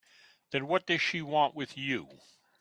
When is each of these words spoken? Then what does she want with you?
Then 0.49 0.65
what 0.65 0.87
does 0.87 0.99
she 0.99 1.21
want 1.21 1.53
with 1.53 1.77
you? 1.77 2.21